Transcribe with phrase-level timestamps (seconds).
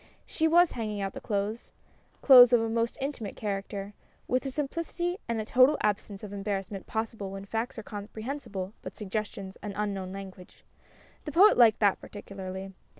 [0.25, 1.71] She was hanging out the clothes
[2.23, 3.93] clothes of a most intimate character
[4.27, 8.95] with a simplicity and a total absence of embarrassment possible when facts are comprehensible but
[8.95, 10.63] suggestions an unknown language.
[11.25, 12.73] The Poet liked that particularly.